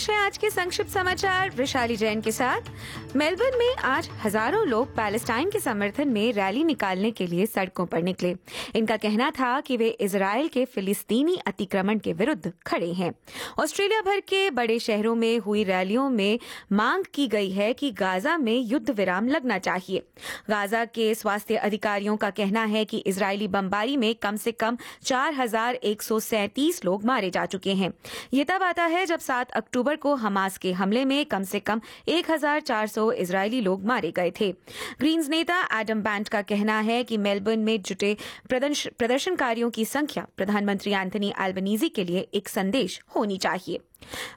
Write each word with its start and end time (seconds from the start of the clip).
पेश 0.00 0.10
है 0.10 0.16
आज 0.16 0.36
के 0.38 0.48
संक्षिप्त 0.50 0.90
समाचार 0.90 1.50
वैशाली 1.56 1.96
जैन 1.96 2.20
के 2.20 2.32
साथ। 2.32 3.16
मेलबर्न 3.16 3.58
में 3.58 3.74
आज 3.84 4.08
हज़ारों 4.22 4.66
लोग 4.66 4.94
पैलेस्टाइन 4.96 5.50
के 5.50 5.60
समर्थन 5.60 6.08
में 6.08 6.32
रैली 6.32 6.62
निकालने 6.64 7.10
के 7.10 7.26
लिए 7.26 7.46
सड़कों 7.46 7.86
पर 7.86 8.02
निकले। 8.02 8.34
इनका 8.76 8.96
कहना 8.96 9.30
था 9.30 9.60
कि 9.60 9.76
वे 9.76 9.88
इसराइल 10.00 10.48
के 10.48 10.64
फिलिस्तीनी 10.64 11.36
अतिक्रमण 11.46 11.98
के 11.98 12.12
विरुद्ध 12.12 12.52
खड़े 12.66 12.92
हैं। 12.92 13.12
ऑस्ट्रेलिया 13.58 14.00
भर 14.00 14.20
के 14.28 14.48
बड़े 14.50 14.78
शहरों 14.78 15.14
में 15.14 15.38
हुई 15.38 15.64
रैलियों 15.64 16.08
में 16.10 16.38
मांग 16.72 17.04
की 17.14 17.26
गई 17.28 17.50
है 17.50 17.72
कि 17.72 17.90
गाजा 17.92 18.36
में 18.38 18.56
युद्ध 18.56 18.90
विराम 18.90 19.28
लगना 19.28 19.58
चाहिए। 19.58 20.02
गाजा 20.50 20.84
के 20.94 21.14
स्वास्थ्य 21.14 21.56
अधिकारियों 21.58 22.16
का 22.16 22.30
कहना 22.40 22.64
है 22.66 22.84
कि 22.84 22.98
इसराइली 23.06 23.48
बमबारी 23.50 23.96
में 23.96 24.14
कम 24.22 24.36
से 24.36 24.52
कम 24.54 24.78
चार 25.04 25.34
हज़ार 25.34 25.74
एक 25.74 26.02
सौ 26.02 26.20
सैंतीस 26.20 26.84
लोग 26.84 27.04
मारे 27.04 27.30
जा 27.30 27.44
चुके 27.46 27.74
हैं। 27.74 27.92
ये 28.34 28.44
तब 28.44 28.62
आता 28.62 28.84
है 28.86 29.06
जब 29.06 29.18
सात 29.20 29.50
अक्टूबर 29.52 29.88
को 29.96 30.14
हमास 30.14 30.58
के 30.58 30.72
हमले 30.72 31.04
में 31.04 31.24
कम 31.26 31.42
से 31.42 31.60
कम 31.60 31.80
1,400 32.08 33.10
इजरायली 33.12 33.60
लोग 33.60 33.84
मारे 33.86 34.10
गए 34.10 34.32
थे। 34.40 34.52
ग्रीन्स 35.00 35.28
नेता 35.28 35.80
एडम 35.80 36.00
बैंड 36.00 36.28
का 36.28 36.42
कहना 36.42 36.78
है 36.80 37.02
कि 37.04 37.16
मेलबर्न 37.18 37.58
में 37.58 37.82
जुटे 37.82 38.16
प्रदर्शनकारियों 38.48 39.70
की 39.70 39.84
संख्या 39.84 40.26
प्रधानमंत्री 40.36 40.92
एंथनी 40.92 41.32
एल्बनीजी 41.40 41.88
के 41.88 42.04
लिए 42.04 42.28
एक 42.34 42.48
संदेश 42.48 43.00
होनी 43.16 43.36
चाहिए। 43.36 43.80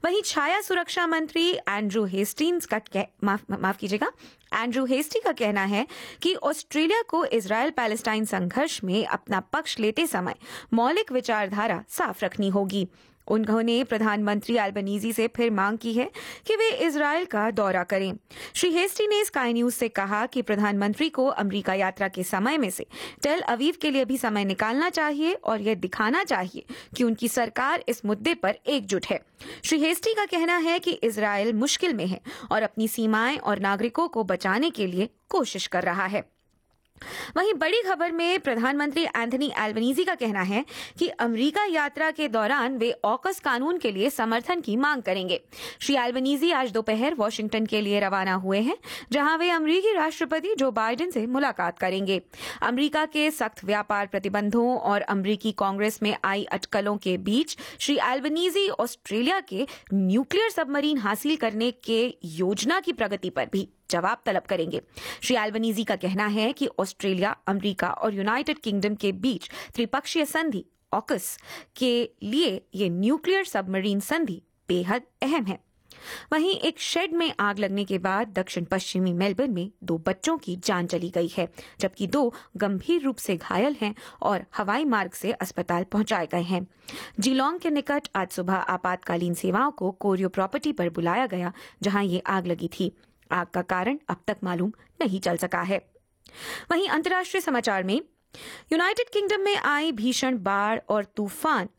वहीं 0.06 0.22
छाया 0.22 0.62
सुरक्षा 0.62 1.08
मंत्री 1.08 1.50
एंड्रू 1.52 2.06
हेस्टिंग्स 2.06 2.66
का 2.66 2.80
माफ़, 3.24 3.42
माफ़ 3.52 3.78
कीजिएगा। 3.78 4.12
एंड्रू 4.54 4.86
हेस्टी 4.86 5.20
का 5.20 5.32
कहना 5.32 5.64
है 5.64 5.86
कि 6.22 6.34
ऑस्ट्रेलिया 6.36 7.02
को 7.02 7.26
इसराइल 7.26 7.70
पैलेस्टाइन 7.70 8.26
संघर्ष 8.26 8.80
में 8.84 9.06
अपना 9.06 9.40
पक्ष 9.40 9.80
लेते 9.80 10.08
समय 10.08 10.36
मौलिक 10.74 11.12
विचारधारा 11.12 11.84
साफ़ 11.90 12.26
रखनी 12.26 12.50
होगी। 12.50 12.88
उन्होंने 13.28 13.84
प्रधानमंत्री 13.84 14.56
एल्बनीजी 14.58 15.14
से 15.14 15.28
फिर 15.28 15.52
मांग 15.52 15.78
की 15.78 15.94
है 15.94 16.10
कि 16.48 16.56
वे 16.56 16.70
इसराइल 16.88 17.26
का 17.26 17.50
दौरा 17.52 17.84
करें। 17.84 18.14
श्री 18.54 18.72
हेस्टी 18.72 19.08
ने 19.08 19.24
स्काई 19.26 19.54
न्यूज़ 19.54 19.76
से 19.76 19.90
कहा 19.90 20.26
कि 20.26 20.42
प्रधानमंत्री 20.42 21.10
को 21.10 21.26
अमेरिका 21.26 21.74
यात्रा 21.74 22.08
के 22.08 22.24
समय 22.24 22.58
में 22.58 22.70
से 22.70 22.86
टेल 23.24 23.42
अवीव 23.42 23.76
के 23.82 23.92
लिए 23.92 24.06
भी 24.06 24.18
समय 24.18 24.46
निकालना 24.46 24.90
चाहिए 24.90 25.34
और 25.34 25.62
यह 25.62 25.76
दिखाना 25.76 26.24
चाहिए 26.24 26.66
कि 26.98 27.04
उनकी 27.04 27.28
सरकार 27.28 27.84
इस 27.90 28.06
मुद्दे 28.06 28.34
पर 28.34 28.56
एकजुट 28.68 29.06
है। 29.06 29.20
श्री 29.66 29.80
हेस्टी 29.80 30.14
का 30.14 30.26
कहना 30.26 30.58
है 30.58 30.80
कि 30.80 30.92
इसराइल 30.92 31.54
मुश्किल 31.54 31.94
में 31.94 32.06
है 32.08 32.20
और 32.52 32.64
अपनी 32.64 32.88
सीमाएँ 32.88 33.38
और 33.38 33.60
नागरिकों 33.60 34.08
को 34.08 34.24
बचाने 34.24 34.70
के 34.70 34.88
लिए 34.88 35.10
कोशिश 35.30 35.68
कर 35.68 35.84
रहा 35.84 36.06
है। 36.06 36.24
वहीं 37.38 37.54
बड़ी 37.54 37.82
खबर 37.82 38.12
में 38.12 38.40
प्रधानमंत्री 38.40 39.04
एंथनी 39.06 39.52
एल्बनीजी 39.60 40.04
का 40.04 40.16
कहना 40.16 40.42
है 40.42 40.64
कि 41.00 41.08
अमेरिका 41.08 41.66
यात्रा 41.66 42.10
के 42.12 42.28
दौरान 42.28 42.78
वे 42.78 42.92
ऑकस 43.06 43.40
कानून 43.40 43.78
के 43.78 43.92
लिए 43.92 44.10
समर्थन 44.10 44.62
की 44.62 44.76
मांग 44.76 45.02
करेंगे। 45.02 45.42
श्री 45.80 45.96
एल्बनीजी 45.96 46.52
आज 46.52 46.72
दोपहर 46.72 47.14
वॉशिंगटन 47.14 47.66
के 47.66 47.82
लिए 47.82 48.00
रवाना 48.00 48.34
हुए 48.36 48.60
हैं, 48.60 48.78
जहाँ 49.12 49.38
वे 49.38 49.50
अमरीकी 49.50 49.94
राष्ट्रपति 49.94 50.56
जो 50.56 50.72
बाइडेन 50.72 51.12
से 51.12 51.26
मुलाकात 51.28 51.80
करेंगे। 51.80 52.22
अमरीका 52.62 53.06
के 53.06 53.30
सख्त 53.32 53.64
व्यापार 53.66 54.08
प्रतिबंधों 54.08 54.78
और 54.78 55.02
अमरीकी 55.02 55.52
कांग्रेस 55.52 56.00
में 56.04 56.16
आई 56.24 56.44
अटकलों 56.44 56.98
के 56.98 57.18
बीच 57.20 57.58
श्री 57.80 57.98
एल्बनीजी 58.04 58.68
ऑस्ट्रेलिया 58.70 59.40
के 59.40 59.68
न्यूक्लियर 59.94 60.50
सबमरीन 60.50 60.98
हासिल 60.98 61.36
करने 61.36 61.72
के 61.72 62.04
योजना 62.26 62.80
की 62.80 62.94
प्रगति 62.94 63.30
पर 63.30 63.50
भी। 63.54 63.68
जवाब 63.94 64.22
तलब 64.26 64.44
करेंगे। 64.44 64.82
श्री 65.22 65.36
एल्बनीजी 65.38 65.84
का 65.84 65.96
कहना 65.98 66.28
है 66.28 66.52
कि 66.54 66.70
ऑस्ट्रेलिया, 66.80 67.36
अमेरिका 67.48 67.90
और 67.90 68.14
यूनाइटेड 68.14 68.60
किंगडम 68.60 68.96
के 68.96 69.12
बीच 69.12 69.50
त्रिपक्षीय 69.76 70.26
संधि 70.28 70.66
ऑकस 70.94 71.38
के 71.76 72.10
लिए 72.24 72.62
ये 72.76 72.90
न्यूक्लियर 72.90 73.46
सबमरीन 73.46 74.00
संधि 74.00 74.42
बेहद 74.68 75.04
अहम 75.22 75.46
है। 75.46 75.60
वहीं 76.32 76.54
एक 76.60 76.80
शेड 76.80 77.14
में 77.14 77.34
आग 77.40 77.60
लगने 77.60 77.84
के 77.86 77.98
बाद 77.98 78.28
दक्षिण 78.30 78.66
पश्चिमी 78.66 79.14
मेलबर्न 79.14 79.52
में 79.52 79.70
दो 79.84 79.98
बच्चों 79.98 80.38
की 80.38 80.56
जान 80.56 80.88
चली 80.88 81.10
गई 81.10 81.28
है, 81.28 81.48
जबकि 81.80 82.08
दो 82.08 82.34
गंभीर 82.58 83.02
रूप 83.02 83.18
से 83.18 83.36
घायल 83.38 83.76
हैं 83.82 83.94
और 84.22 84.46
हवाई 84.58 84.86
मार्ग 84.86 85.12
से 85.12 85.32
अस्पताल 85.32 85.84
पहुँचाए 85.84 86.28
गए 86.28 86.42
हैं। 86.42 86.68
जिलोंग 87.20 87.60
के 87.60 87.70
निकट 87.70 88.08
आज 88.16 88.30
सुबह 88.30 88.54
आपातकालीन 88.54 89.34
सेवाओं 89.34 89.72
को 89.72 89.92
कोरियो 89.92 90.30
प्रॉपर्टी 90.30 90.72
पर 90.72 90.90
बुलाया 90.90 91.26
गया, 91.28 91.54
जहाँ 91.82 92.04
ये 92.04 92.20
आग 92.28 92.48
लगी 92.48 92.68
थी। 92.80 92.92
आग 93.34 93.48
का 93.48 93.62
कारण 93.62 93.98
अब 94.10 94.24
तक 94.28 94.38
मालूम 94.44 94.72
नहीं 95.02 95.20
चल 95.20 95.38
सका 95.38 95.62
है। 95.62 95.78
वहीं 96.72 96.88
अंतर्राष्ट्रीय 96.90 97.42
समाचार 97.42 97.84
में, 97.84 98.02
यूनाइटेड 98.72 99.10
किंगडम 99.10 99.42
में 99.42 99.56
आई 99.56 99.92
भीषण 99.92 100.38
बाढ़ 100.38 100.80
और 100.90 101.06
तूफ़ान 101.06 101.70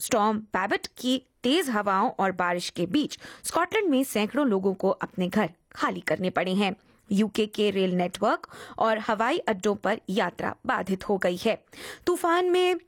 स्टॉम 0.00 0.38
पैबट 0.52 0.86
की 0.98 1.22
तेज 1.42 1.68
हवाओं 1.70 2.10
और 2.10 2.32
बारिश 2.32 2.70
के 2.70 2.86
बीच 2.86 3.18
स्कॉटलैंड 3.44 3.88
में 3.88 4.02
सैकड़ों 4.04 4.46
लोगों 4.46 4.74
को 4.74 4.90
अपने 4.90 5.28
घर 5.28 5.50
खाली 5.72 6.00
करने 6.00 6.30
पड़े 6.30 6.54
हैं। 6.54 6.74
यूके 7.12 7.46
के 7.46 7.70
रेल 7.70 7.94
नेटवर्क 7.94 8.48
और 8.78 8.98
हवाई 8.98 9.38
अड्डों 9.38 9.74
पर 9.74 10.00
यात्रा 10.10 10.54
बाधित 10.66 11.08
हो 11.08 11.16
गई 11.18 11.36
है। 11.36 11.62
तूफ़ान 12.06 12.50
में 12.50 12.80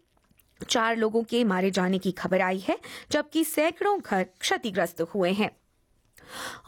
चार 0.68 0.96
लोगों 0.96 1.22
के 1.22 1.42
मारे 1.44 1.70
जाने 1.70 1.98
की 1.98 2.12
खबर 2.12 2.40
आई 2.40 2.58
है, 2.58 2.78
जबकि 3.10 3.44
सैकड़ों 3.44 3.98
घर 4.00 4.26
क्षतिग्रस्त 4.40 5.00
हुए 5.00 5.32
हैं। 5.32 5.50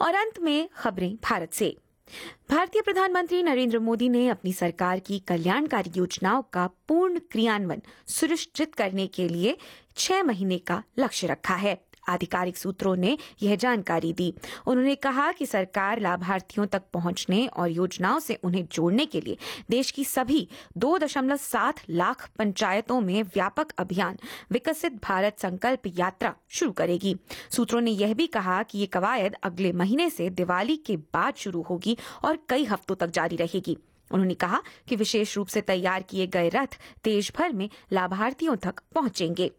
और 0.01 0.15
अंत 0.15 0.39
में 0.39 0.69
खबरें 0.75 1.15
भारत 1.15 1.53
से। 1.53 1.77
भारतीय 2.49 2.81
प्रधानमंत्री 2.81 3.43
नरेंद्र 3.43 3.79
मोदी 3.79 4.09
ने 4.09 4.27
अपनी 4.29 4.53
सरकार 4.53 4.99
की 4.99 5.19
कल्याणकारी 5.19 5.91
योजनाओं 5.95 6.41
का 6.41 6.67
पूर्ण 6.87 7.19
क्रियान्वयन 7.19 7.81
सुनिश्चित 8.07 8.75
करने 8.75 9.07
के 9.07 9.27
लिए 9.27 9.57
छह 9.97 10.23
महीने 10.23 10.57
का 10.57 10.83
लक्ष्य 10.99 11.27
रखा 11.27 11.55
है। 11.55 11.86
आधिकारिक 12.07 12.57
सूत्रों 12.57 12.95
ने 12.95 13.17
यह 13.41 13.55
जानकारी 13.55 14.13
दी। 14.13 14.33
उन्होंने 14.67 14.95
कहा 14.95 15.31
कि 15.31 15.45
सरकार 15.45 15.99
लाभार्थियों 15.99 16.65
तक 16.65 16.83
पहुँचने 16.93 17.45
और 17.47 17.69
योजनाओं 17.69 18.19
से 18.19 18.35
उन्हें 18.43 18.65
जोड़ने 18.65 19.05
के 19.05 19.21
लिए 19.21 19.37
देश 19.69 19.91
की 19.91 20.05
सभी 20.05 20.47
दो 20.77 20.97
दशमलव 20.97 21.37
सात 21.37 21.81
लाख 21.89 22.29
पंचायतों 22.37 23.01
में 23.01 23.23
व्यापक 23.23 23.71
अभियान, 23.77 24.17
विकसित 24.51 24.93
भारत 25.03 25.39
संकल्प 25.39 25.81
यात्रा 25.95 26.33
शुरू 26.49 26.71
करेगी। 26.71 27.15
सूत्रों 27.51 27.81
ने 27.81 27.91
यह 27.91 28.13
भी 28.13 28.27
कहा 28.27 28.61
कि 28.63 28.79
ये 28.79 28.85
कवायद 28.85 29.35
अगले 29.43 29.71
महीने 29.71 30.09
से 30.09 30.29
दिवाली 30.29 30.77
के 30.77 30.97
बाद 30.97 31.33
शुरू 31.37 31.61
होगी 31.61 31.97
और 32.23 32.39
कई 32.49 32.65
हफ्तों 32.65 32.95
तक 32.95 33.07
जारी 33.07 33.35
रहेगी। 33.35 33.77
उन्होंने 34.11 34.33
कहा 34.33 34.61
कि 34.87 34.95
विशेष 34.95 35.37
रूप 35.37 35.47
से 35.47 35.61
तैयार 35.61 36.01
किए 36.01 36.27
गए 36.27 36.49
रथ 36.49 36.77
देश 37.03 37.31
भर 37.37 37.53
में 37.53 37.69
लाभार्थियों 37.91 38.55
तक 38.55 38.81
पहुँचेंगे। 38.95 39.51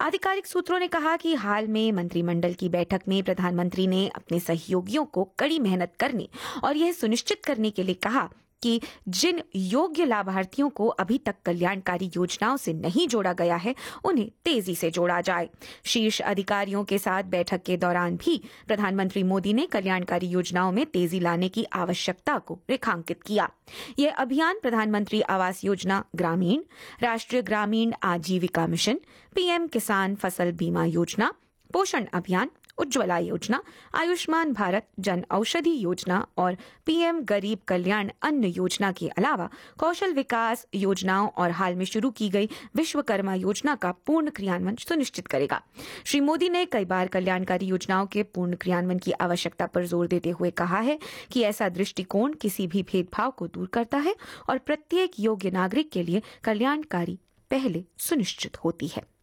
आधिकारिक 0.00 0.46
सूत्रों 0.46 0.78
ने 0.78 0.88
कहा 0.88 1.16
कि 1.16 1.34
हाल 1.34 1.66
में 1.66 1.92
मंत्रिमंडल 1.92 2.52
की 2.52 2.68
बैठक 2.68 3.00
में 3.08 3.22
प्रधानमंत्री 3.22 3.86
ने 3.86 4.08
अपने 4.08 4.40
सहयोगियों 4.40 5.04
को 5.04 5.24
कड़ी 5.38 5.58
मेहनत 5.58 5.92
करने 6.00 6.28
और 6.64 6.76
यह 6.76 6.92
सुनिश्चित 6.92 7.44
करने 7.44 7.70
के 7.70 7.82
लिए 7.82 7.94
कहा 7.94 8.28
कि 8.62 8.80
जिन 9.08 9.42
योग्य 9.56 10.04
लाभार्थियों 10.04 10.68
को 10.70 10.86
अभी 10.86 11.18
तक 11.18 11.34
कल्याणकारी 11.44 12.10
योजनाओं 12.16 12.56
से 12.56 12.72
नहीं 12.72 13.08
जोड़ा 13.08 13.32
गया 13.32 13.56
है, 13.56 13.74
उन्हें 14.04 14.30
तेज़ी 14.44 14.74
से 14.74 14.90
जोड़ा 14.90 15.20
जाए। 15.20 15.48
शीर्ष 15.84 16.20
अधिकारियों 16.20 16.84
के 16.84 16.98
साथ 16.98 17.22
बैठक 17.22 17.62
के 17.62 17.76
दौरान 17.76 18.16
भी 18.16 18.40
प्रधानमंत्री 18.66 19.22
मोदी 19.22 19.52
ने 19.52 19.66
कल्याणकारी 19.66 20.26
योजनाओं 20.26 20.72
में 20.72 20.86
तेज़ी 20.86 21.20
लाने 21.20 21.48
की 21.48 21.64
आवश्यकता 21.64 22.38
को 22.38 22.58
रेखांकित 22.70 23.22
किया। 23.22 23.50
यह 23.98 24.14
अभियान 24.14 24.58
प्रधानमंत्री 24.62 25.20
आवास 25.20 25.64
योजना, 25.64 26.04
ग्रामीण, 26.16 26.62
राष्ट्रीय 27.02 27.42
ग्रामीण 27.42 27.92
आजीविका 28.02 28.66
मिशन, 28.66 29.00
पीएम 29.34 29.66
किसान 29.66 30.14
फ़सल 30.14 30.52
बीमा 30.52 30.84
योजना, 30.84 31.32
पोषण 31.72 32.04
अभियान 32.04 32.50
उज्ज्वला 32.78 33.18
योजना, 33.18 33.62
आयुष्मान 33.94 34.52
भारत 34.52 34.86
जन 35.00 35.24
औषधि 35.30 35.76
योजना 35.78 36.26
और 36.38 36.56
पीएम 36.86 37.20
गरीब 37.24 37.58
कल्याण 37.68 38.10
अन्न 38.22 38.44
योजना 38.46 38.90
के 38.92 39.08
अलावा 39.08 39.48
कौशल 39.78 40.12
विकास 40.12 40.66
योजनाओं 40.74 41.28
और 41.28 41.50
हाल 41.50 41.74
में 41.74 41.84
शुरू 41.84 42.10
की 42.10 42.28
गई 42.28 42.48
विश्वकर्मा 42.76 43.34
योजना 43.34 43.74
का 43.74 43.92
पूर्ण 44.06 44.30
क्रियान्वयन 44.30 44.76
सुनिश्चित 44.78 45.26
करेगा। 45.26 45.62
श्री 46.04 46.20
मोदी 46.20 46.48
ने 46.48 46.64
कई 46.66 46.84
बार 46.84 47.08
कल्याणकारी 47.08 47.66
योजनाओं 47.66 48.06
के 48.06 48.22
पूर्ण 48.24 48.56
क्रियान्वयन 48.56 48.98
की 48.98 49.12
आवश्यकता 49.12 49.66
पर 49.66 49.86
ज़ोर 49.86 50.06
देते 50.06 50.30
हुए 50.30 50.50
कहा 50.50 50.80
है 50.80 50.98
कि 51.32 51.42
ऐसा 51.42 51.68
दृष्टिकोण 51.68 52.32
किसी 52.32 52.66
भी 52.66 52.82
भेदभाव 52.82 53.30
को 53.30 53.46
दूर 53.46 53.66
करता 53.66 53.98
है 53.98 54.14
और 54.48 54.58
प्रत्येक 54.58 55.20
योग्य 55.20 55.50
नागरिक 55.50 55.90
के 55.92 56.02
लिए 56.02 56.22
कल्याणकारी 56.44 57.18
पहले 57.50 57.84
सुनिश्चित 57.98 58.56
होती 58.56 58.88
है। 58.88 59.13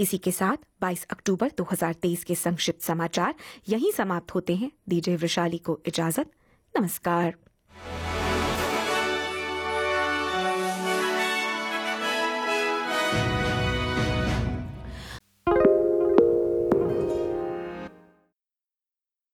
इसी 0.00 0.18
के 0.18 0.30
साथ 0.30 0.56
22 0.80 1.06
अक्टूबर 1.10 1.50
2023 1.50 2.24
के 2.24 2.34
संक्षिप्त 2.34 2.82
समाचार 2.82 3.34
यहीं 3.68 3.92
समाप्त 3.92 4.34
होते 4.34 4.56
हैं। 4.56 4.72
दीजिए 4.88 5.16
वैशाली 5.16 5.58
को 5.58 5.80
इजाज़त। 5.86 6.30
नमस्कार। 6.78 7.49